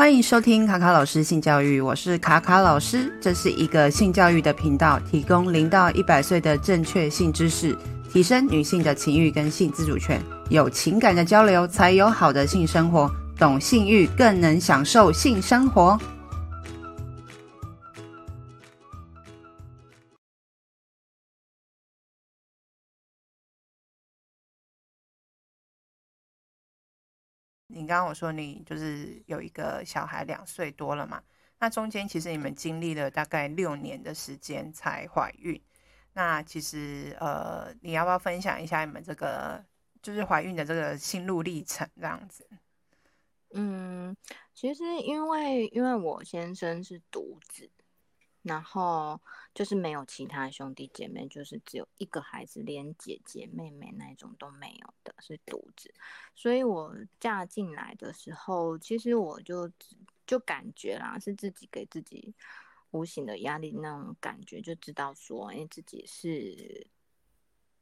[0.00, 7.76] 欢迎收听卡卡老师性教育，我是卡卡老师，这是一个性教育的频道，提供零到一百岁的正确性知识，
[8.10, 10.18] 提升女性的情欲跟性自主权，
[10.48, 16.00] 有情感的交流才有好的性生活，懂性欲更能享受性生活。
[27.90, 31.20] 刚刚我说你就是有一个小孩两岁多了嘛？
[31.58, 35.60] 那中间其实你们经历了大概六年的时间才怀孕。
[36.12, 39.60] 那其实呃，你要不要分享一下你们这个
[40.00, 42.48] 就是怀孕的这个心路历程这样子？
[43.54, 44.16] 嗯，
[44.54, 47.68] 其实因为因为我先生是独子。
[48.42, 49.20] 然后
[49.54, 55.92] 就是没有其他兄弟姐妹，就是只有一个孩子，连姐姐妹妹那种都没有的，是独子。
[56.34, 59.70] 所以我嫁进来的时候，其实我就
[60.26, 62.34] 就感觉啦，是自己给自己
[62.92, 66.86] 无形的压力那种感觉，就知道说，哎，自己是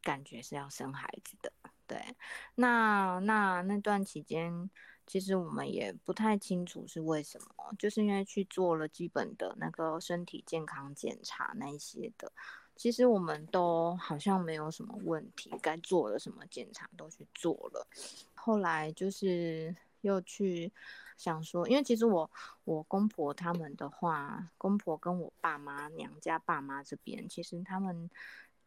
[0.03, 1.53] 感觉是要生孩子的。
[1.87, 2.17] 对，
[2.57, 4.69] 那那那段期间。
[5.09, 12.31] 其实我们也不太清楚是为什么，就是因为去做了基本的那个身体健康检查那些的，
[12.77, 17.87] 其实我们都好像没有什么问题，该做的什么检查都去做了。
[18.35, 20.71] 后来就是又去
[21.17, 22.31] 想说，因为其实我
[22.65, 28.11] 我公婆他们的话，公婆跟我爸妈娘家爸妈这边，其实他们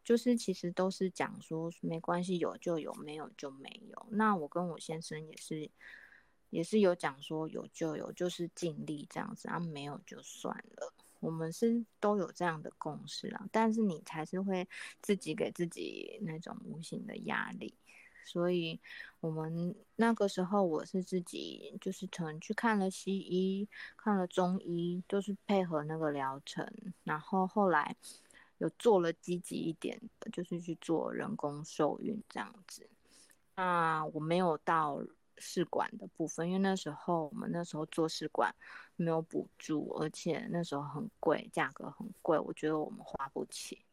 [0.04, 4.08] 就是其实都是讲说没关系，有就有，没有就没有。
[4.10, 5.70] 那我跟我先生也是。
[6.52, 10.94] 也是有讲说有就有，就是尽力这样子然啊，没有就算了。
[11.22, 14.68] 我们是都有这样的共识啊，但是你才是会
[15.02, 17.74] 自己给自己那种无形的压力。
[18.26, 18.80] 所以
[19.22, 26.70] 我们那个时候，我是自己就是可能去看了西医，看了中医，都是配合那个疗程。
[27.04, 27.96] 然后后来
[28.58, 32.90] 有做了积极一点的，就是去做人工受孕这样子。
[33.56, 35.02] 那我没有到。
[35.42, 38.56] 试管的部分，因为那时候我们那时候做试管
[38.96, 43.84] 没有补助，而且那时候很贵，价格很贵，我觉得我们花不起。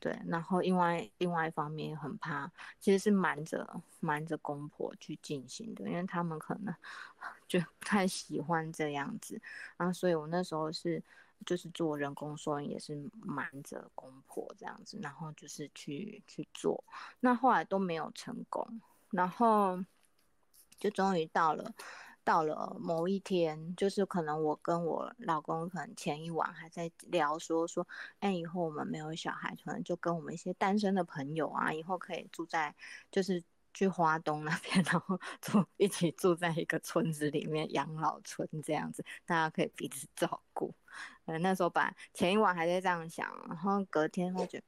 [0.00, 2.48] 对，然后另外另外一方面很怕，
[2.78, 6.72] 其实是瞒着瞒着公婆去进行的，因为他们可能
[7.48, 9.40] 就不太喜欢这样子
[9.76, 11.02] 啊，所以我那时候是
[11.44, 16.84] 就是做人工受孕，也是瞒着公婆这样子，然后就是去去做，
[17.18, 18.80] 那后来都没有成功，
[19.10, 19.84] 然后。
[20.78, 21.74] 就终于到了，
[22.24, 27.86] 到了某一天，就是可能我跟我老公可能前一晚还在聊说说，
[28.20, 32.74] 哎，以后我们没有小孩，可能就跟我们一些单身的朋友啊，以后可以住在
[33.10, 33.42] 就是。
[33.74, 40.74] 去花东那边，然后 住一起住在一个村子里面，养老村这样子，大家可以彼此照顾。
[41.26, 44.60] 呃，那时候把前一晚还在这样想，然后隔天发觉，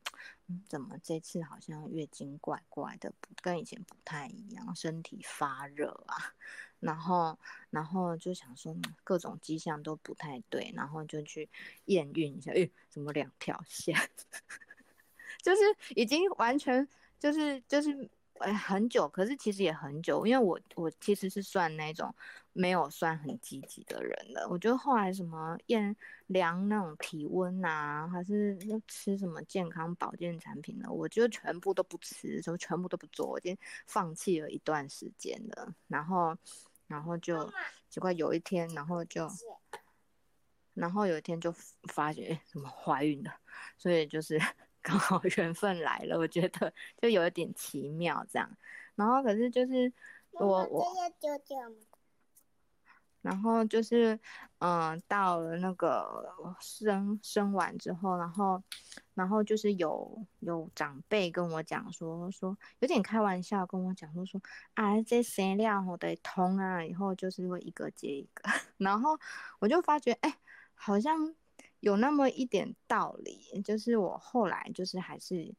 [0.47, 3.12] 嗯，怎么这次好像月经怪怪的，
[3.43, 6.33] 跟以前不太一样，身体发热啊，
[6.78, 7.37] 然后
[7.71, 11.49] 然后就想说各种迹象都不太对，然后就去
[11.87, 13.97] 验孕一下，哎，怎么两条线？
[15.43, 15.62] 就是
[15.97, 16.87] 已经完全
[17.19, 18.09] 就是就是。
[18.41, 22.15] 哎，很久，可是其实也很久，因为我我其实是算那种
[22.55, 24.49] 没有算很积极的人的。
[24.49, 25.95] 我觉得后来什么验
[26.28, 30.89] 量那种体温啊，还是要吃什么健康保健产品呢？
[30.91, 33.56] 我就全部都不吃，就全部都不做，我已经
[33.87, 35.75] 放弃了一段时间了。
[35.87, 36.34] 然后，
[36.87, 37.53] 然后就
[37.91, 39.28] 奇怪，有一天，然后就，
[40.72, 41.55] 然后有一天就
[41.93, 43.34] 发觉，哎，怎么怀孕了？
[43.77, 44.41] 所以就是。
[44.82, 48.50] 刚好缘分来了，我觉得就有一点奇妙这样。
[48.94, 49.92] 然后可是就是
[50.32, 50.84] 我我，
[53.20, 54.14] 然后就是
[54.58, 58.62] 嗯、呃，到了那个生生完之后，然后
[59.12, 64.41] 然后就是有有长辈跟我讲说说有点开玩笑跟我讲说说
[64.72, 68.44] 啊这生料我得通啊，以后就是会一个接一个。
[68.78, 69.18] 然后
[69.58, 70.38] 我就发觉哎，
[70.74, 71.34] 好像。
[71.80, 75.53] 有那么一点道理，就是我后来就是还是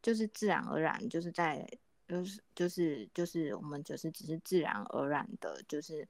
[0.00, 1.66] 就是自然而然就是在
[2.08, 6.06] 就是就是就是我们就是只是自然而然的，就是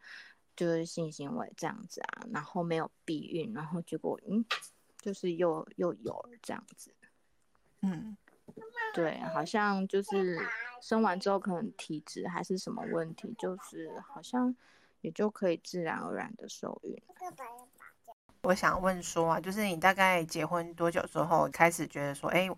[0.56, 4.44] 就是性行为这样子啊，然后没有避孕，然后结果嗯，
[5.00, 6.92] 就是又又有了这样子，
[7.82, 8.16] 嗯，
[8.94, 10.38] 对，好像就是
[10.80, 14.54] 生完之后可能体质还是什么问题，就是好像
[15.02, 17.00] 也就可以自然而然的受孕。
[18.42, 22.48] 我想问说啊，就是你大概结婚多久之后开始觉得说，哎，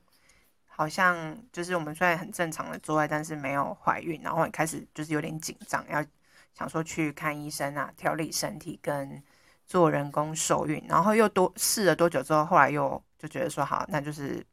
[0.66, 6.02] 好像就是我们虽然很正常的做爱，但是没有怀孕，然后你开始就是有点紧张，要
[6.54, 9.22] 想说去看医生啊，调理身体跟
[9.66, 14.44] 做人工受孕，然后又多试了多久之后，后来又就觉得说好，那就是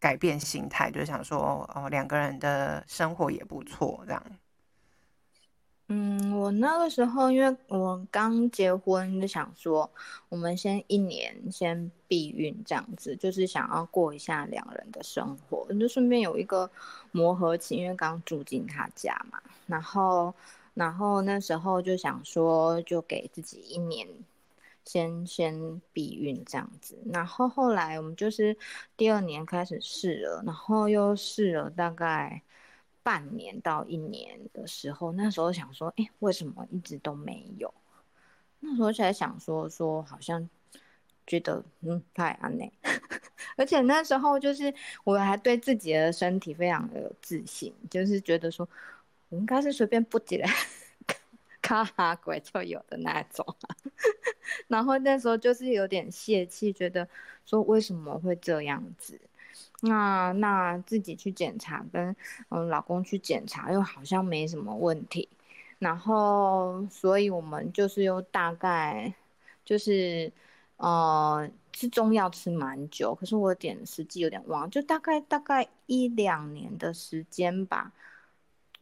[0.00, 4.22] 改变心态，就是想说哦，两个人的生活也不错，这样。
[5.94, 9.90] 嗯，我那个时候因为我刚结婚，就想说
[10.30, 16.70] 我们先一年先避孕这样子，就是想要过一下两人的生活，就顺便有一个
[17.10, 19.38] 磨合期，因为刚住进他家嘛。
[19.66, 20.34] 然后，
[20.72, 24.08] 然后那时候就想说，就给自己一年
[24.86, 26.96] 先先避孕这样子。
[27.12, 28.56] 然后后来我们就是
[28.96, 32.40] 第二年开始试了，然后又试了大概。
[33.02, 37.72] 半年到一年的时候，那时候想说，哎，为什么一直都没有？
[38.60, 40.48] 那时候才想说，说好像
[41.26, 42.72] 觉得，嗯，太安内。
[43.56, 44.72] 而且那时候就是
[45.04, 48.68] 我还对自己的身体非常的有自信，就是觉得说，
[49.28, 50.48] 我应该是随便不起来
[51.60, 53.44] 卡哈鬼就有的那种。
[54.68, 57.06] 然后那时候就是有点泄气，觉得
[57.44, 59.20] 说为什么会这样子？
[59.84, 62.14] 那那自己去检查，跟
[62.50, 65.28] 嗯老公去检查，又好像没什么问题。
[65.80, 69.12] 然后，所以我们就是又大概
[69.64, 70.32] 就是
[70.76, 77.90] 呃吃中药吃蛮久，可是我点时机有点忘，就大概大概一两年的时间吧，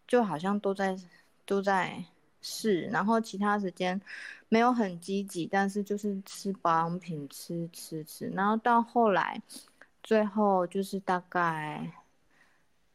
[0.07, 0.95] 就好像都在
[1.47, 2.05] 都在
[2.43, 3.99] 试，然后其他时间
[4.51, 9.41] 没有很积极，但是就是吃保养品吃吃吃，然后到后来。
[10.03, 11.93] 最后就是大概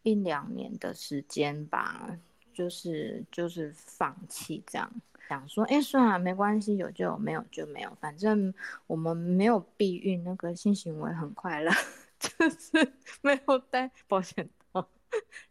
[0.04, 2.18] 一两年的时间吧，
[2.54, 4.92] 就是就是放弃这样，
[5.28, 8.54] 想说，哎，算了，没关系，有就有，没有就没有，反正
[8.88, 11.72] 我们没有避孕，那个性行为很快乐，
[12.20, 14.88] 就是没有带保险套，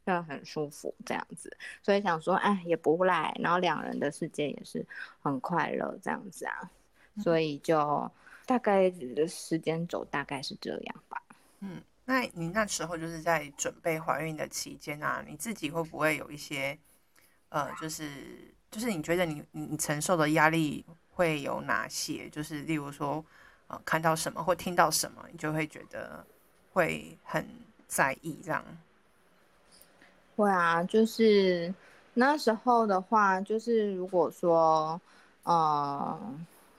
[0.06, 4.87] 就很舒服这样子，所以想说，哎，也不赖，然后两人的世界也是
[5.21, 6.71] 很快乐这样子啊，
[7.19, 8.11] 所以就
[8.47, 11.21] 大概的时间轴大概是这样吧。
[11.67, 16.79] 嗯，那你那时候就是在准备怀孕的期间啊，你自己会不会有一些，
[17.49, 20.85] 呃，就是就是你觉得你你承受的压力
[21.15, 22.29] 会有哪些？
[22.29, 23.25] 就是例如说，
[23.69, 26.23] 呃，看到什么或听到什么，你就会觉得
[26.75, 27.49] 会很
[27.89, 28.63] 在意这样。
[30.37, 31.73] 会啊，就是
[32.13, 35.01] 那时候的话，就是如果说，
[35.45, 36.21] 呃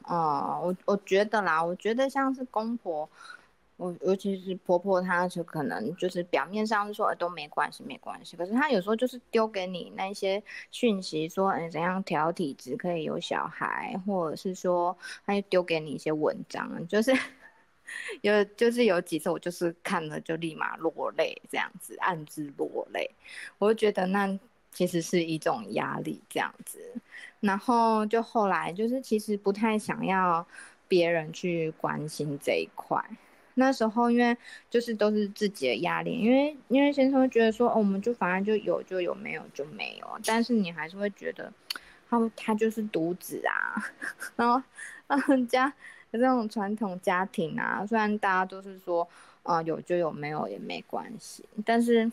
[0.04, 3.10] 呃，我我觉得啦，我觉得像是公婆。
[3.78, 8.38] 我尤其是婆婆，她就可能就是表面上是说都没关系，没关系。
[8.38, 10.42] 可是她有时候就是丢给你那些
[10.72, 17.12] 讯息，说嗯怎样调体质可以有小孩，或者是说她就丢给你一些文章，就是
[18.22, 23.10] 有就是有几次我就是看了就立马落泪，这样子暗自落泪。
[23.58, 24.40] 我就觉得那
[24.72, 26.80] 其实是一种压力，这样子。
[27.42, 30.46] 然后就后来就是其实不太想要
[30.88, 33.04] 别人去关心这一块。
[33.56, 34.38] 那时候，因为
[34.70, 41.52] 就是都是自己的压力，因为因为先生会觉得说，哦，我们就反正就有就有，没有就没有，但是你还是会觉得，
[42.10, 43.76] 他他就是独子啊，
[44.36, 44.62] 然后
[45.08, 45.74] 让人家
[46.12, 49.08] 这种传统家庭啊，虽然大家都是说，
[49.44, 52.12] 啊、呃，有就有，没有也没关系，但是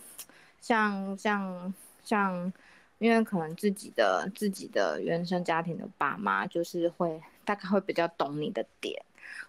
[0.60, 1.74] 像像
[2.04, 2.52] 像，
[2.98, 9.04] 因为可能自己的自己的原生家庭的爸妈，就是会大概会比较懂你的点。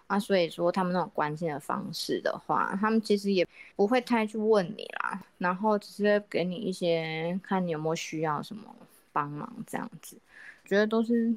[0.06, 8.74] 啊，所以说他们那种关心的方式的话，他们其实也不会太去问你啦，然后只是给你一些看你有没有需要什么
[9.12, 10.16] 帮忙这样子，
[10.64, 11.34] 觉得都是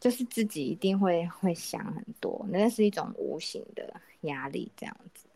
[0.00, 5.26] 就是自己一定会会想很多，那是一种无形的压力这样子。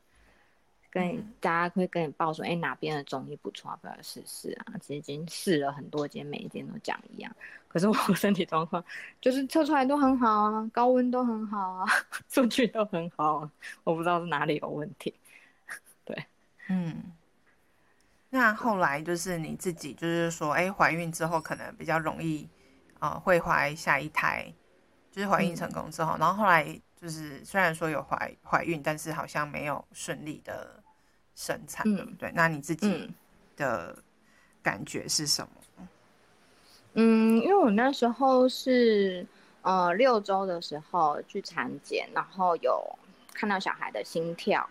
[0.91, 4.75] 跟你大家会跟你报说，哎、欸，哪边的中医不错，要不要试试啊？
[4.81, 7.31] 其实已经试了很多间，每一间都讲一样。
[7.69, 8.83] 可是我 身体状况
[9.21, 11.87] 就是测出来都很好啊，高温都很好啊，
[12.29, 13.51] 数据都很好啊，
[13.85, 15.15] 我不知道是哪里有问题。
[16.05, 16.27] 对，
[16.69, 17.13] 嗯。
[18.29, 22.47] 那后来就是你自己就是说，哎、欸，怀孕之后可能比较容易
[22.99, 24.53] 啊、呃，会怀下一胎，
[25.11, 30.83] 就是怀孕成功之后，嗯、然后后来就是虽然说有怀怀孕，但是好像没有顺利的。
[31.39, 32.31] 生产对不对？
[32.31, 33.13] 嗯、那你自己
[33.59, 33.95] 的
[34.63, 35.89] 感觉是什么？
[36.95, 39.27] 嗯，因为我那时候是
[39.61, 42.83] 呃六周的时候去产检，然后有
[43.35, 44.67] 看到小孩的心跳，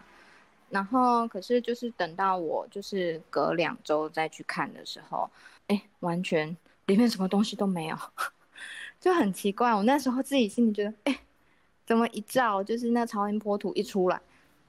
[0.72, 5.29] 然后可是就是等到我就是隔两周再去看的时候，
[5.67, 7.96] 哎，完全里面什么东西都没有，
[9.00, 9.72] 就很奇怪。
[9.72, 11.20] 我那时候自己心里觉得，哎，
[11.86, 14.20] 怎么一照就是那超音波图一出来。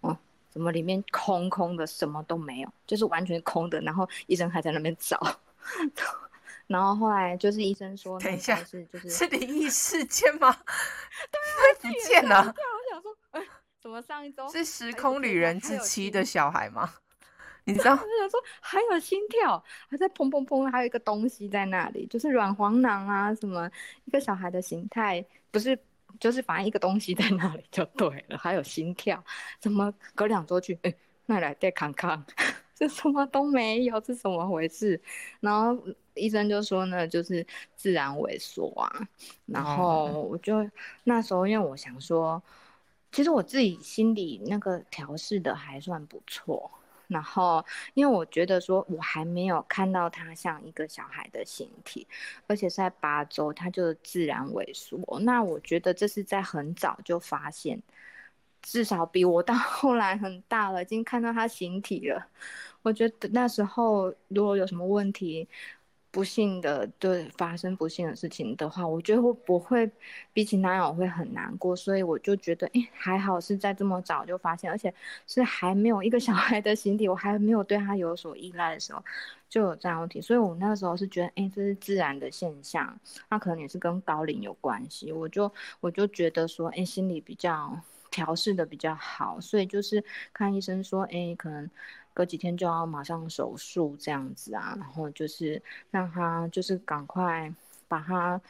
[0.00, 0.16] 哦
[0.48, 3.78] 怎么里面空空的，什么都没有，就是完全空的。
[3.82, 5.20] 然后医生还在那边找，
[6.66, 10.50] 然后后来就是医生说，等一下是就是是灵异事件吗？
[11.30, 12.38] 对啊， 不见了。
[12.38, 13.42] 我想说，哎，
[13.82, 16.90] 怎么上一周是时空旅人之妻的小孩吗？
[17.64, 17.92] 你知道？
[17.92, 23.70] 我想说还有心跳，还在砰砰砰，还有一个东西在那里，就是软黄囊啊，什么
[24.06, 25.78] 一个小孩的形态，不是，
[26.18, 28.38] 就是反正一个东西在那里就对了。
[28.38, 29.22] 还有心跳，
[29.60, 30.78] 怎么隔两周去？
[30.82, 30.94] 哎，
[31.26, 32.24] 那来再看看，
[32.74, 35.00] 这什么都没有，这怎么回事？
[35.40, 35.82] 然后
[36.14, 38.90] 医生就说呢，就是自然萎缩啊。
[39.46, 40.70] 然后我就、哦、
[41.04, 42.42] 那时候，因为我想说，
[43.12, 46.70] 其实我自己心里那个调试的还算不错。
[47.08, 52.06] 然后，因为我觉得说，我还没有看到他像一个小孩的形体，
[52.46, 55.20] 而且在八周他就自然萎缩。
[55.20, 57.80] 那我觉得这是在很早就发现，
[58.62, 62.26] 至少比我到后来很大了，已经看到他形体了。
[62.82, 65.48] 我觉得那时候如果有什么问题，
[66.16, 69.90] 不幸的，对，发生不幸的事情的话，我觉得会不会
[70.32, 74.94] 比起那样我会很难过，所以我就觉得，哎，还好是在这么早就发现，而且
[75.26, 79.04] 是还没有一个小孩的心底，我还没有对他有所依赖的时候，
[79.50, 87.78] 就有这样问题，所以我那个时候是觉得，哎，这是自然的现象，那可能也是跟高龄有关系，我就我就觉得说，哎，心里比较
[88.16, 91.70] 调试的比较好，所以就是看医生说，哎，可能。
[92.16, 97.52] 隔几天就要马上手术这样子啊，然后就是让他就是赶快
[97.88, 98.40] 把它，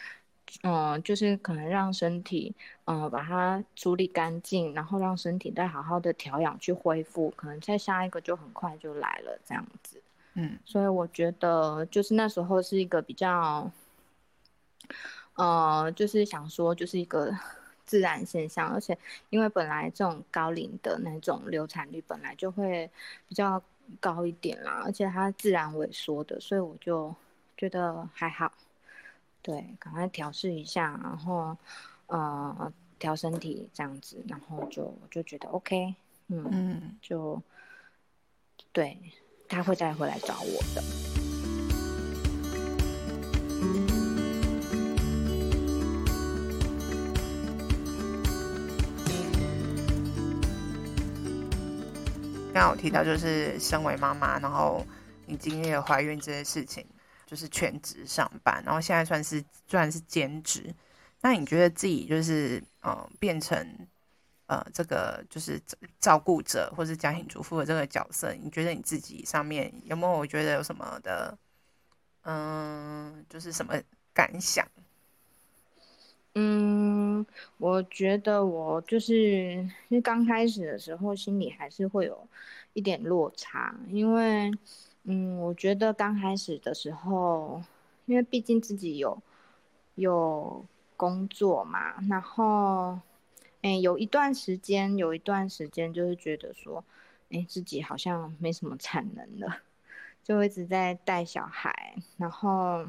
[0.62, 2.54] 嗯，就是可能让身体，
[2.84, 10.00] 嗯，把它处理干净，然后让身体再好好的调养去恢复，可能再下一个就很快就来了这样子。
[10.34, 13.68] 嗯，所以我觉得就是那时候是一个比较，
[15.34, 17.36] 呃，就是想说就是一个。
[17.86, 18.98] 自然现象，而且
[19.30, 22.90] 因为本来这种高龄的那种流产率本来就会
[23.28, 23.62] 比较
[24.00, 27.14] 高一点啦，而且它自然萎缩的，所以我就
[27.56, 28.52] 觉得还好。
[29.40, 31.56] 对，赶快调试一下，然后
[32.08, 35.94] 呃调身体这样子，然后就就觉得 OK，
[36.26, 37.40] 嗯，嗯就
[38.72, 38.98] 对，
[39.48, 41.15] 他会再回来找我的。
[52.56, 54.82] 刚刚有提到，就是身为妈妈，然后
[55.26, 56.86] 你经历了怀孕这些事情，
[57.26, 60.74] 就是全职上班，然后现在算是算是兼职。
[61.20, 63.86] 那你觉得自己就是呃变成
[64.46, 65.60] 呃这个就是
[66.00, 70.26] 照顾者或是家庭主妇的这个角色，你觉得你自己上面有没有？
[70.26, 71.36] 觉得有什么的，
[72.22, 73.74] 嗯、就是什么
[74.14, 74.66] 感想？
[76.38, 77.24] 嗯，
[77.56, 79.52] 我觉得我就是
[79.88, 82.28] 因为刚开始的时候，心里还是会有
[82.74, 84.52] 一点落差，因为
[85.04, 87.62] 嗯，我觉得刚开始的时候，
[88.04, 89.18] 因为毕竟自己有
[89.94, 90.62] 有
[90.94, 92.98] 工作嘛，然后
[93.62, 96.84] 哎，有一段时间，有一段时间就是觉得说，
[97.30, 99.62] 哎，自己好像没什么产能了，
[100.22, 102.84] 就一直在带小孩，然后。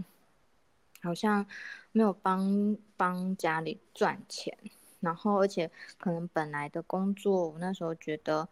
[1.01, 1.45] 好像
[1.91, 4.57] 没有帮帮家里赚钱，
[4.99, 8.47] 然后而且可能本来的工作，我那时候觉得，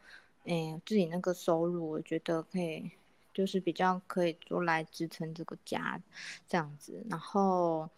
[0.46, 2.92] 哎，自己那个收入，我觉得可以，
[3.34, 6.02] 就是比较可以做来支撑这个家，
[6.48, 7.06] 这样子。
[7.10, 7.90] 然后，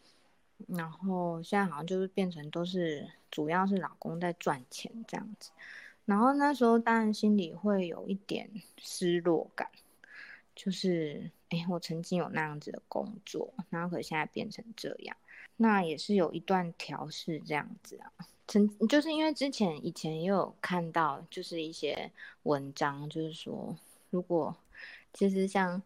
[0.67, 5.51] 然后现在好像就是变成都是主要是老公在赚钱这样子。
[6.05, 9.69] 然后那时候当然心里会有一点失落感。
[10.57, 15.15] 就是，哎，我曾经有那样子的工作，然后可现在变成这样，
[15.55, 18.11] 那也是有一段调试这样子啊。
[18.47, 22.11] 曾就是因为之前以前也有看到，就是一些
[22.43, 23.77] 文章，就是说，
[24.09, 24.57] 如果
[25.13, 25.79] 其实像，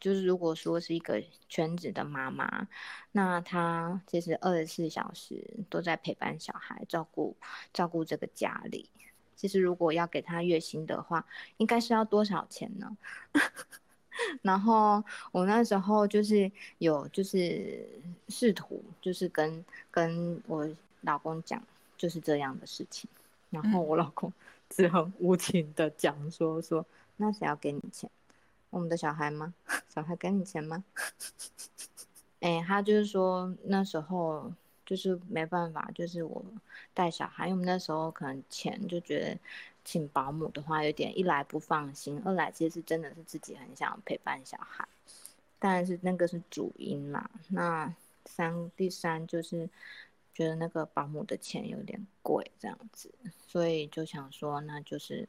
[0.00, 2.66] 就是如果说是一个全职的妈妈，
[3.12, 7.36] 那她其实二十四小时都在陪伴小孩，照顾
[7.74, 8.88] 照顾这个家里。
[9.36, 11.26] 其实如果要给她月薪的话，
[11.58, 12.96] 应该是要多少钱呢？
[14.42, 17.86] 然后我那时候就是有就是
[18.28, 20.68] 试图就是跟跟我
[21.02, 21.62] 老公讲
[21.96, 23.08] 就是这样的事情，
[23.50, 24.32] 然后我老公
[24.70, 26.84] 只很无情的讲说说，
[27.16, 28.10] 那谁要给你钱？
[28.70, 29.54] 我们的小孩吗？
[29.88, 30.84] 小孩给你钱吗？
[32.40, 34.52] 哎，他就是说那时候
[34.84, 36.44] 就是没办法，就是我
[36.94, 39.38] 带小孩，因为我们那时候可能钱就觉得。
[39.88, 44.86] 请保姆的话，有点一来不放心，二来其实是真的是自己很想陪伴小孩，
[45.58, 47.30] 但是那个是主因嘛。
[47.48, 47.90] 那
[48.26, 49.66] 三第三就是
[50.34, 53.10] 觉得那个保姆的钱有点贵，这样子，
[53.46, 55.26] 所以就想说，那就是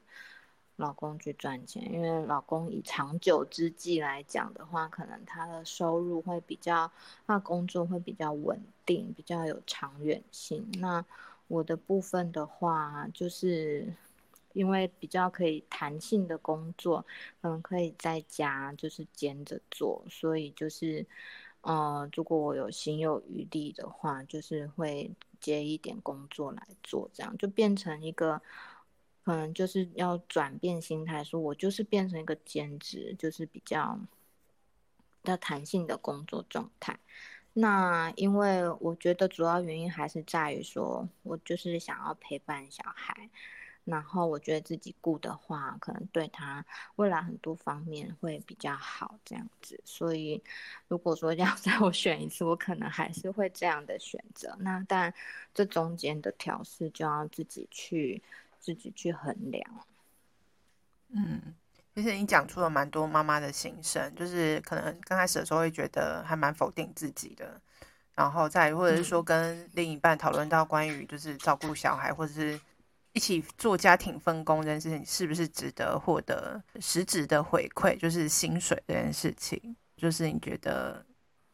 [0.76, 6.92] 老公去赚钱，因为老公以长久之计来讲的话，可能他的收入会比较，
[7.26, 10.70] 他工作会比较稳定，比较有长远性。
[10.74, 11.02] 那
[11.48, 13.90] 我的部分的话，就是
[14.52, 17.04] 因为比较可以弹性的工作，
[17.42, 21.06] 嗯，可以在家就是兼着做，所以就是，
[21.60, 28.40] 呃，如果我有心有余力的话，就是会接一点工作来做，这样就变成一个，
[29.24, 33.98] 可能就是要转变心态，说我就是变成一个兼职，就是比较
[35.22, 36.98] 的弹性的工作状态。
[37.52, 43.28] 那因为我觉得主要原因还是在于说，我就是想要陪伴小孩，
[43.84, 46.64] 然后我觉得自己顾的话，可能对他
[46.96, 49.80] 未来很多方面会比较好这样子。
[49.84, 50.42] 所以
[50.88, 54.56] 如果说要 再我选一次，我可能还是会这样的选择。
[54.60, 55.12] 那但
[55.54, 58.22] 这中间的调试就要自己去
[58.58, 59.64] 自己去衡量。
[61.08, 61.54] 嗯。
[61.92, 67.60] 其实你讲出了蛮多妈妈的心声，就是可能刚开始的时候会觉得还蛮否定自己的，
[68.14, 72.58] 然后再或者是说跟另一半讨论到关于就是照顾小孩或者是
[73.12, 81.04] 一起做家庭分工这件事情是不是值得获得实质的回馈，就是薪水这件事情，就是你觉得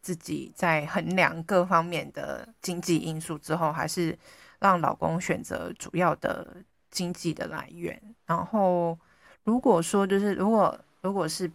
[0.03, 4.19] 自己在衡量各方面的经济因素之后，还是
[4.59, 6.57] 让老公选择主要的
[6.91, 8.99] 经济的来源，然后。
[9.47, 11.49] 如果说就是如果如果是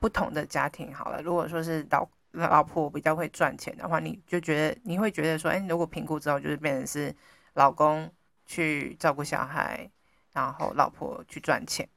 [0.00, 7.14] 不同的家庭好了，如果说是老老婆比较会赚钱的话，你就觉得你会觉得说，哎，如果评估之后就是变成是
[7.54, 8.10] 老公
[8.46, 9.90] 去照顾小孩，
[10.32, 11.88] 然后老婆去赚钱，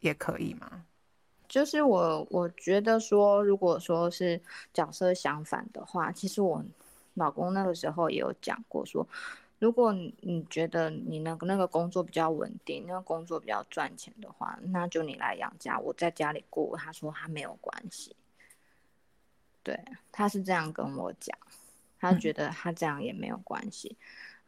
[0.00, 0.84] 也可以吗？
[1.48, 4.40] 就是我我觉得说，如果说是
[4.74, 6.62] 角色相反的话，其实我
[7.14, 9.08] 老公那个时候也有讲过说。
[9.60, 16.76] 如果你觉得你那个那个工作比较稳定，那个工作比较赚钱的话，那就你来养家，我在家里过。
[16.76, 18.14] 他说他没有关系，
[19.64, 19.76] 对，
[20.12, 21.36] 他是这样跟我讲，
[21.98, 23.96] 他觉得他这样也没有关系。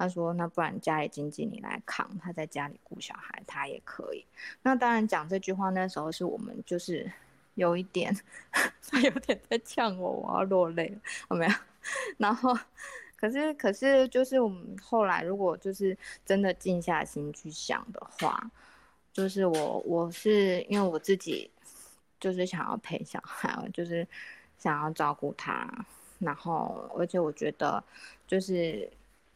[0.01, 4.25] 他说那不然家里经济你来扛，他在家里顾小孩，他也可以。
[4.63, 7.13] 那当然讲这句话那时候是我们就是
[7.55, 8.17] 有一点，
[8.89, 11.53] 他有点在呛我，我要落泪了，有没有？
[12.17, 12.59] 然后。
[13.17, 15.95] 可是，可是，就是我们后来，如果就是
[16.25, 18.51] 真的静下心去想的话，
[19.13, 21.51] 就是我，我是因为我自己
[22.19, 24.09] 就是想要陪小孩，就是
[24.57, 25.71] 想要照顾他，
[26.19, 27.85] 然后，而且我觉得
[28.27, 28.91] 就是。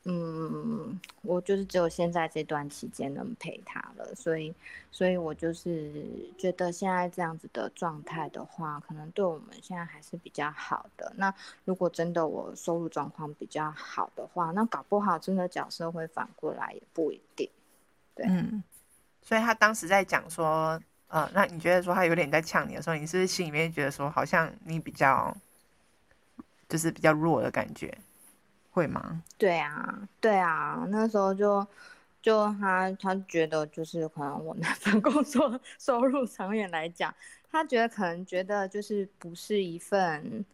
[0.06, 4.54] 嗯，我就是只有现在这段期间能陪他了，所以，
[4.92, 5.90] 所以我就是
[6.36, 11.10] 觉得现在这样子的状态的话，可能对我们现在还是比较好的。
[11.16, 17.48] 那如果真的我收入状况比较好的话，那搞不好真的角色会反过来也不一定。
[18.14, 18.62] 对，嗯，
[19.22, 25.34] 所以他当时在讲说，呃，那你觉得说他有点在呛你的时候，你是不是心里面觉得说，好像你比较，
[26.68, 27.96] 就是比较弱的感觉？
[28.74, 29.22] 会吗？
[29.38, 31.64] 对啊，对啊，那时候就
[32.20, 37.14] 就他他觉得就是可能我那份 工作收入长远来讲，
[37.52, 40.44] 他觉得可能觉得就是不是一份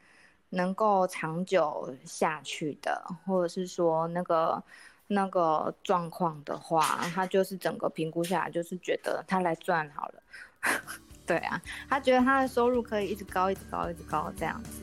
[0.50, 4.62] 能够长久下去的，或者是说那个
[5.06, 10.22] 那个状况的话，他就是整个评估下来就是觉得他来赚好了。
[11.24, 14.83] 对啊，他觉得他的收入可以一直高，一直高，一直高这样子。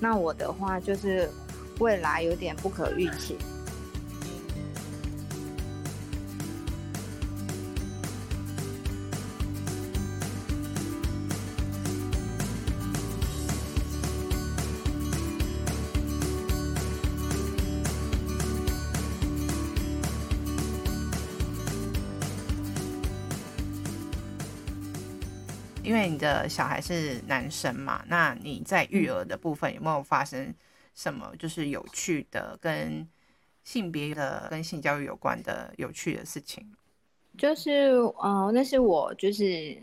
[0.00, 1.28] 那我的话就是。
[1.78, 3.36] 未来有点不可预期。
[25.82, 30.52] 因为你的小孩是男生嘛，那你在育儿的部分有没有发生？
[30.96, 33.06] 什么就是有趣的，跟
[33.62, 36.74] 性别的、跟性教育有关的有趣的事情？
[37.38, 39.76] 就是，哦，那是我就是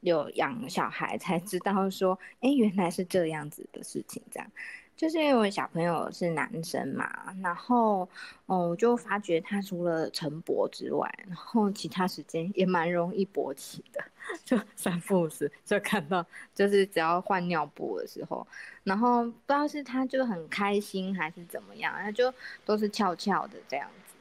[0.00, 4.50] 有养小孩才知道说，哎，原来是这样子的事情，这样。
[4.98, 7.08] 就是因为小朋友是男生嘛，
[7.40, 8.00] 然后
[8.46, 14.04] 哦，我就发觉他除了晨勃之外，然后其他时间也蛮容易勃起的，
[14.44, 18.44] 就三不五时就看到，就是只要换尿布的时候，
[18.82, 22.34] 然后不知道是他就很开心还是怎么样，他就
[22.64, 24.14] 都是翘翘的这样子，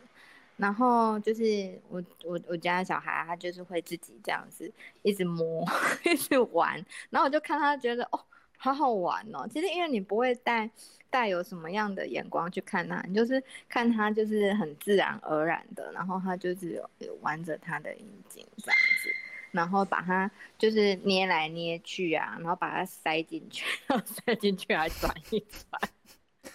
[0.57, 5.65] 然后就是我我我家小孩他就是会自己这样子一直摸
[6.05, 6.75] 一直玩，
[7.09, 8.19] 然后我就看他觉得哦。
[8.58, 9.48] 好好玩哦！
[9.50, 10.70] 其实因为你不会带
[11.10, 19.10] 带有什么样的眼光去看他，你就是看他就是很自然而然的，然后他就是有有玩着他的阴茎这样子，
[19.52, 25.82] 然后把它就是捏来捏去啊，然后把它塞进去，然后塞进去还转一转，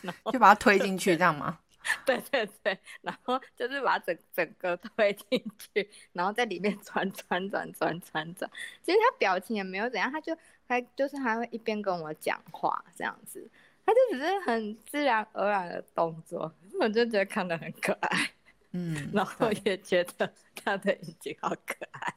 [0.03, 1.59] 然后就把它推进去这样吗？
[2.07, 8.49] 对对对，然后就是把整整个推进去，然后在里面 转转转转转转。
[8.85, 10.33] 其实他表情也没有怎样，他就
[10.66, 13.48] 还就是还会一边跟我讲话这样子，
[13.85, 18.31] 他就只是很自然而然的动作，我就觉得看得很可爱。
[18.72, 22.14] 嗯，然后也觉得他的眼睛好可爱，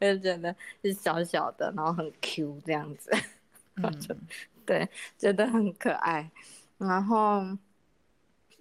[0.00, 3.10] 就觉得是小小的，然后很 Q 这样子，
[3.76, 3.92] 嗯，
[4.64, 4.88] 对，
[5.18, 6.30] 觉得很可爱，
[6.78, 7.44] 然后。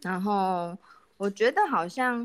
[0.02, 0.78] 然后
[1.18, 2.22] 我觉得好像，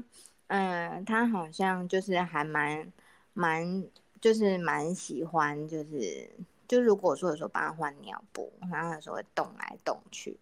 [0.49, 2.93] 嗯、呃，他好像就是还蛮
[3.33, 3.83] 蛮，
[4.21, 6.29] 就是蛮喜欢，就是
[6.71, 10.39] 就如果说有时候帮他换尿布，然后有时候会动来动去，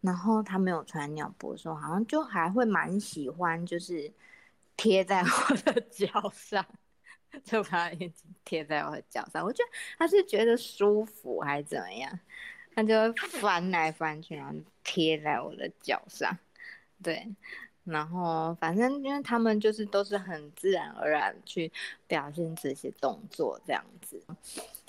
[0.00, 4.10] 然后他没有穿尿布的时候，好像就还会蛮喜欢，就是
[4.74, 6.64] 贴在我的 脚上，
[7.44, 12.18] 就把眼睛贴在我的脚上，我觉得他是觉得舒服还是怎么样，
[12.74, 16.34] 他就会翻来翻去，然后贴在我的脚上。
[17.02, 17.30] 对，
[17.86, 21.70] 然后反正因为他们就是都是很自然而然去
[22.08, 24.20] 表现这些动作这样子，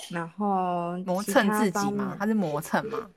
[0.09, 2.17] 然后磨蹭自己嘛？
[2.19, 3.07] 他是磨蹭吗？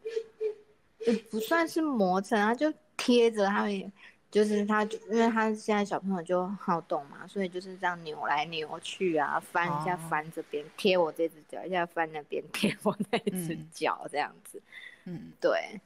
[1.06, 3.92] 也不算是磨蹭，他就贴着他们，
[4.30, 14.60] 就是他，因为他现在小朋友就好动嘛，所以就是这样扭来扭去啊，翻一下翻这边贴我这只脚，一下翻那边贴我那只脚这样子，
[15.06, 15.80] 嗯，对，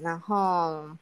[0.00, 0.96] 然后。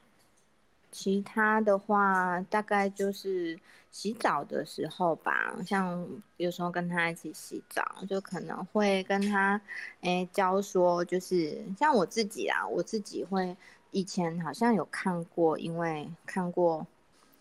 [0.92, 3.58] 其他的话，大概就是
[3.92, 9.60] 洗澡的时候吧，像有时候跟他一起洗澡，就可能会跟他，
[10.00, 13.56] 诶、教说，就是像我自己啊，我自己会
[13.92, 16.86] 以前好像有看过，因为看过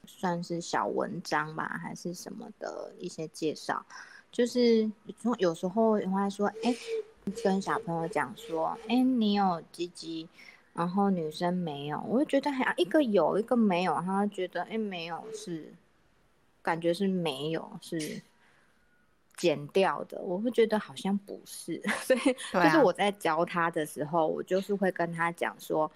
[0.06, 3.84] 算是小文章吧，还是什么的一些介绍，
[4.32, 4.92] 就是
[5.38, 6.76] 有时候人家说，哎、
[7.44, 10.30] 跟小朋友讲说，哎、你有鸡鸡。
[10.80, 15.74] 然后女生没有，我就觉得好像一个有一个没有，他觉得哎没有是，
[16.62, 18.22] 感觉是没有是
[19.36, 22.20] 剪掉的，我会觉得好像不是， 所以
[22.64, 25.92] 就是我在教他的时候，我就是会跟他讲说，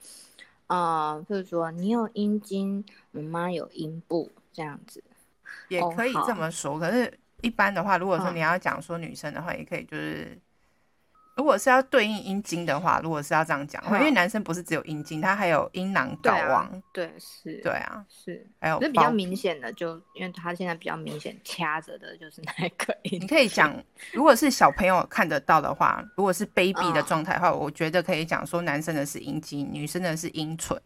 [0.68, 5.02] 呃，就是说你有阴茎，妈妈有阴部这样子，
[5.70, 6.78] 也可以这么说。
[6.78, 10.38] 可是一般的话，如果说你要讲说女生的话，也可以就是。
[11.36, 16.84] 如果是要对应阴茎的话，如果是要这样讲，因为男生不是只有阴茎，他还有阴囊、睾丸。
[16.92, 17.60] 对，是。
[17.64, 18.46] 对啊，是。
[18.60, 22.96] 还有，是比较明显的，就因为他现在比较明显掐着的就是那个。
[23.04, 23.76] 你可以讲，
[24.14, 30.80] 如果是小朋友看得到的话，如果是 baby 的状态的话，我觉得可以讲说，男生的是阴茎，女生的是阴唇，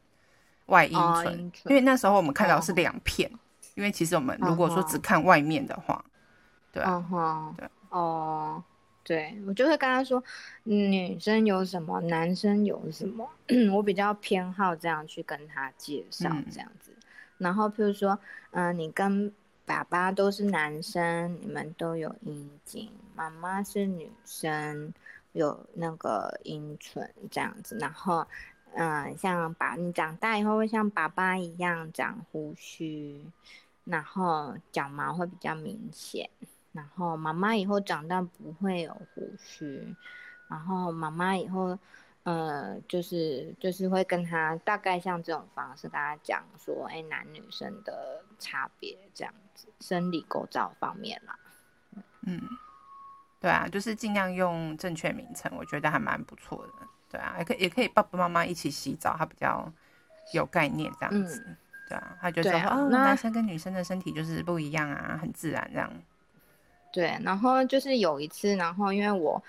[0.68, 1.52] 外阴唇。
[1.66, 3.30] 因为那时候我们看到是两片，
[3.76, 6.02] 因为其实我们如果说只看外面的话，
[6.72, 7.04] 对啊，
[7.58, 8.64] 对，哦。
[9.08, 10.22] 对，我就会跟他说，
[10.64, 13.26] 女生有什么，男生有什么，
[13.74, 16.92] 我比较偏好这样去跟他介绍这样子。
[16.92, 17.04] 嗯、
[17.38, 18.20] 然后，譬如说，
[18.52, 19.32] 嗯、呃，你跟
[19.66, 24.94] 爸爸都是男生，你们都有阴茎；妈妈是女生，
[25.32, 27.78] 有那个阴唇这样子。
[27.80, 28.28] 然后，
[28.74, 33.24] 嗯、呃，像爸，你长大以后会像爸爸一样长胡须，
[33.86, 36.30] 然后脚毛会比较明显。
[36.78, 39.96] 然后妈妈以后长大不会有胡须，
[40.48, 41.78] 然后妈妈以后，
[42.22, 51.36] 呃，就是就是会跟他大概像这种方式跟他讲说，哎，男女生的差别这样子，生理构造方面啦。
[52.22, 52.40] 嗯，
[53.42, 56.88] 对啊，就是尽量用正确名称，我觉得还蛮不错的。
[57.10, 59.72] 对啊，也可以也可以爸爸妈妈一起洗澡，他比较
[60.34, 61.44] 有概念这样子。
[61.48, 61.58] 嗯、
[61.90, 65.92] 对啊，他觉得说，哦，男生跟女生的身体就是不一样啊，很自然这样。
[66.92, 69.42] 对，然后就是有一次，然后因为我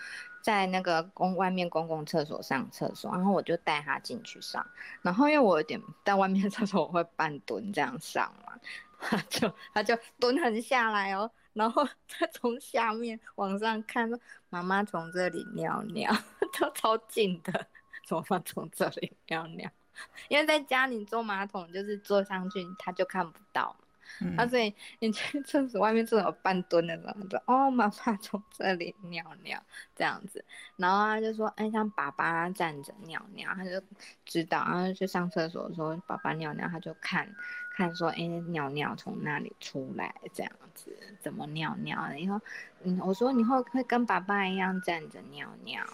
[0.43, 4.67] 在那个公外面公共厕所上厕所，然后我就带他进去上，
[5.03, 8.53] 然后因为我有点在外面厕所我会半蹲这样上嘛，
[8.99, 16.13] 他就他就蹲很下来哦，然后他从下面往上看，说妈妈从这里尿尿，
[16.59, 17.67] 都超近的，
[18.11, 19.71] 妈妈从这里尿尿，
[20.29, 23.88] 因为在家里坐马桶就是坐上去他就看不到嘛。
[24.21, 29.63] 嗯、啊，所以你去 厕所外面正好半蹲的时候，就哦，妈妈 从这里尿尿
[29.95, 30.45] 这样子，
[30.77, 33.83] 然后他就说，哎，像爸爸站着尿尿，他就
[34.25, 37.29] 知道，然后去上厕所的时候，爸爸尿尿，他就看
[37.77, 42.19] 看说，哎，尿尿从哪里出来这样子，怎么尿尿的？
[42.19, 42.41] 然后，
[42.83, 45.85] 嗯，我说你会会跟爸爸一样站着尿尿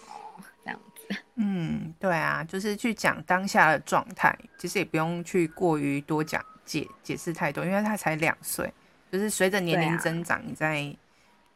[0.63, 1.15] 这样子。
[1.35, 6.43] 嗯，对啊，就是去讲当下的状态，其实也不用去过于多讲。
[6.65, 8.73] 解解释太多，因为他才两岁，
[9.11, 10.95] 就是随着年龄增长，啊、你再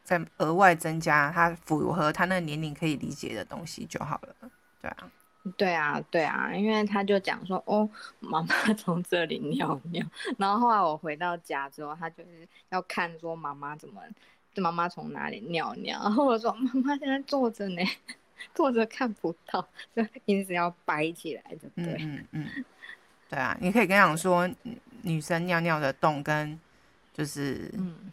[0.04, 4.50] 再额外增加他符合他那个年龄可以理解的东西就好了。
[4.82, 5.12] 对啊，
[5.58, 10.06] 对啊，对啊，因为他就讲说，哦，妈妈从这里尿尿，
[10.38, 14.02] 然后后来我回到家之后，他就是要看说妈妈怎么，
[14.56, 17.84] 妈妈从哪里尿尿，然后我说妈妈现在坐着呢，
[18.56, 21.98] 坐着看不到，就一直要掰起来，对不对？
[22.00, 22.66] 嗯嗯，
[23.30, 24.50] 对啊，你可以跟他讲说，
[25.04, 26.60] 女生尿尿的洞跟
[27.14, 28.12] 就是，嗯，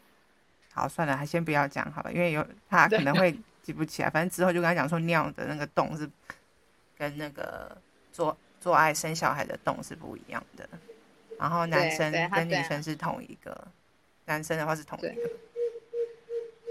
[0.72, 6.08] 好，算了，还先不要讲好了，因为有他可能会记不起来，反正之后就跟他讲说尿的那个洞是。
[6.98, 7.76] 跟那个
[8.10, 10.66] 做做爱生小孩的洞是不一样的，
[11.38, 13.68] 然后男生跟女生是同一个，
[14.24, 15.30] 男生的话是同一个。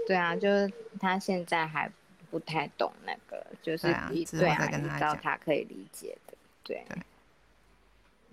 [0.04, 1.88] 对，啊，就是他现在还
[2.28, 6.34] 不太懂那个，就是比对啊，比较他可以理解的。
[6.64, 6.98] 对，对，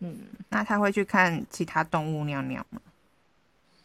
[0.04, 2.82] 嗯，那他会去看其他动物尿尿吗？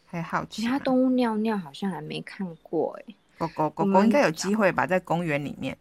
[0.07, 0.63] 还好奇。
[0.63, 3.15] 其他动物尿尿好像还没看过哎。
[3.39, 5.79] 狗狗狗狗应该有机会吧，在公园里面。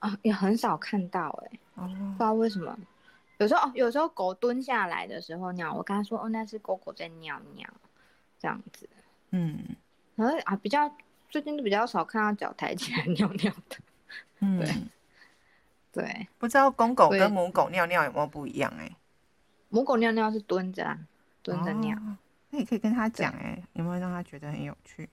[0.00, 2.76] 啊，也很少看到哎、欸，哦，不知道为什么，
[3.38, 7.66] 有时候哦，有时候狗蹲下来的时候尿，我跟他说哦，那是狗狗在尿尿，
[8.38, 8.88] 这样子，
[9.30, 9.60] 嗯，
[10.16, 10.92] 然后啊，比较
[11.30, 13.76] 最近都比较少看到脚抬起来 尿尿的，
[14.40, 14.74] 嗯，对，
[15.92, 18.96] 对，不知道公狗跟母狗尿尿有没有不一样哎、欸？
[19.68, 20.98] 母狗尿尿是蹲着啊，
[21.42, 22.16] 蹲着尿，哦、
[22.50, 25.08] 那你可以跟他讲哎、欸，有没有让他觉得很有趣？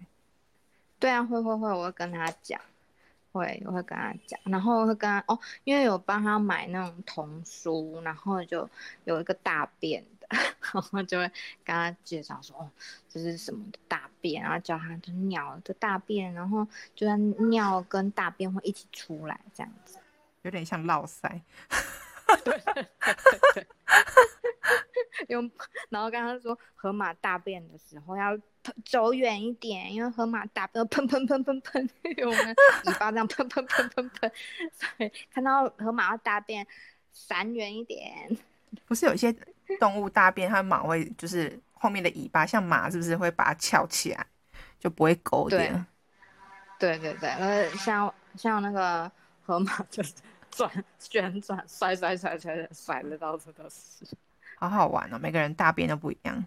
[0.98, 2.60] 对啊，会会会，我会跟他讲。
[3.32, 8.68] 会，我会跟他讲，然后会跟他哦，因为有帮他买那种童书，然后就
[9.04, 10.28] 有一个大便的，
[10.74, 11.26] 然后就会
[11.64, 12.68] 跟他介绍说哦，
[13.08, 19.99] 这是什么的大便，然后教他就尿的大便，然后就算尿跟大便会一起出来这样子，
[20.50, 21.30] 有点像落塞。
[22.44, 22.88] 对对对
[23.54, 23.68] 对，
[25.30, 25.50] 用，
[25.90, 28.38] 然后刚刚说河马大便的时候要
[28.86, 31.90] 走远一点，因为河马大便喷喷喷喷喷，
[32.26, 34.32] 我们尾巴这样喷喷喷喷喷，
[34.74, 36.66] 所以看到河马要大便，
[37.12, 38.38] 闪远一点。
[38.86, 39.36] 不是有一些
[39.80, 44.28] 动物大便，它的马会就是后面的尾巴，像马是不是会把它翘起来，
[44.80, 45.60] 就不会勾掉？
[46.78, 49.12] 对对对，呃，像像那个
[49.44, 50.14] 河马就是。
[50.52, 54.06] 转 旋转甩甩甩甩甩的到处都是，
[54.58, 55.18] 好好玩哦！
[55.20, 56.46] 每个人大便都不一样。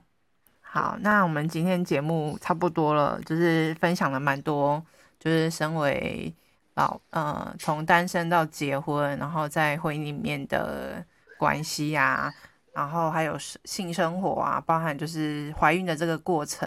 [0.60, 4.82] 好，那我们今天节目差不多了，就是分享了蛮多，
[5.18, 6.34] 就是身为
[6.74, 11.04] 老呃从单身到结婚，然后在婚姻里面的
[11.36, 12.34] 关系呀、啊，
[12.72, 16.66] 然后还有性生活啊，包含就是怀孕的这个过程，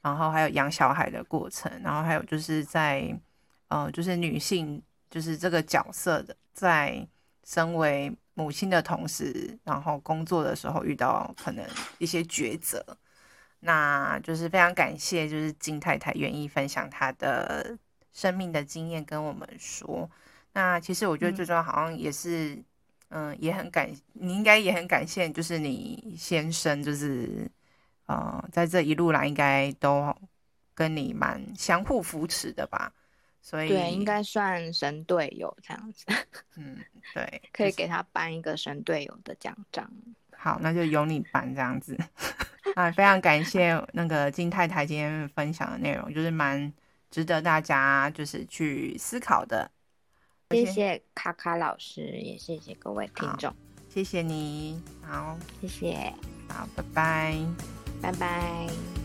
[0.00, 3.14] 然后还有养小孩的过程，然后还有就是在
[3.68, 4.82] 呃就是女性
[5.14, 6.36] 就是这个角色的。
[6.52, 7.06] 在
[7.44, 11.64] 身为母亲的同时，然后工作的时候遇到可能
[11.98, 12.84] 一些抉择，
[13.60, 17.78] 那就是非常感谢，就是金太太愿意分享她的
[18.12, 20.10] 生命的经验跟我们说。
[20.52, 22.54] 那其实我觉得最重要，好像也是，
[23.10, 27.48] 嗯、呃，也很感，你应该也很感谢，就是你先生，就是
[28.06, 30.16] 呃，在这一路来应该都
[30.74, 32.92] 跟你蛮相互扶持的吧。
[33.46, 36.06] 所以对，应该算神队友这样子。
[36.56, 36.78] 嗯，
[37.12, 39.86] 对，可以给他颁一个神队友的奖章。
[40.34, 41.94] 好，那就由你颁这样子。
[42.74, 46.72] 啊，非常感谢那个金太太今天分享的内容，就是蛮
[47.10, 49.70] 值得大家就是去思考的。
[50.50, 53.54] 谢谢卡卡老师，也谢谢各位听众。
[53.90, 56.14] 谢谢你，好，谢谢，
[56.48, 57.36] 好，拜拜，
[58.00, 59.03] 拜拜。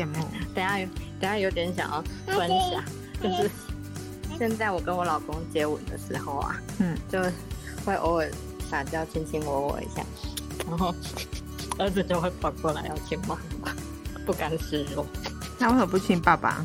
[0.00, 0.14] 羡慕。
[0.54, 0.86] 等下有，
[1.20, 2.82] 等下有点想要分享，
[3.22, 3.50] 就是
[4.38, 7.20] 现在我跟我老公接吻的时候啊，嗯，就
[7.84, 8.30] 会偶尔
[8.70, 10.02] 撒娇亲亲我我一下，
[10.66, 10.94] 然后
[11.78, 13.74] 儿子就会跑过来要亲妈妈，
[14.24, 15.06] 不甘示弱。
[15.58, 16.64] 那为什么不亲爸爸？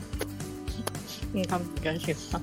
[1.33, 2.41] 因为他们比较喜欢，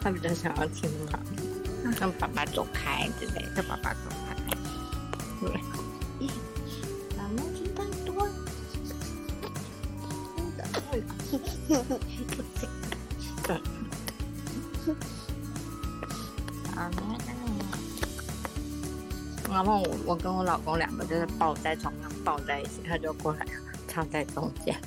[0.00, 1.20] 他比较想要亲妈，
[2.00, 4.34] 让爸爸走开之类的，叫爸爸走开。
[5.40, 6.28] 对。
[19.50, 23.44] 然后我我跟我老公两个就是抱在床上抱在一起，他就过来
[23.88, 24.78] 插在中间。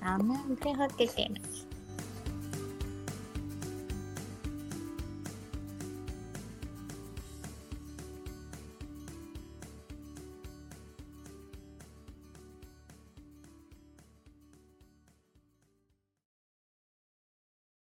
[0.00, 0.16] 那
[0.48, 1.30] 你可以喝点点。